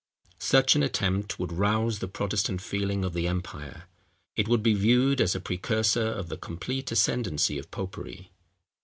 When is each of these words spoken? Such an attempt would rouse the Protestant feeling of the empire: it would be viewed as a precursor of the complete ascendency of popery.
Such 0.39 0.75
an 0.75 0.81
attempt 0.81 1.37
would 1.37 1.51
rouse 1.53 1.99
the 1.99 2.07
Protestant 2.07 2.59
feeling 2.59 3.05
of 3.05 3.13
the 3.13 3.27
empire: 3.27 3.83
it 4.35 4.47
would 4.47 4.63
be 4.63 4.73
viewed 4.73 5.21
as 5.21 5.35
a 5.35 5.39
precursor 5.39 6.07
of 6.07 6.27
the 6.27 6.37
complete 6.37 6.91
ascendency 6.91 7.59
of 7.59 7.69
popery. 7.69 8.31